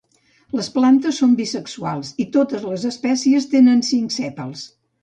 [0.59, 4.71] Les plantes són bisexuals, i totes les espècies tenen cinc sèpals.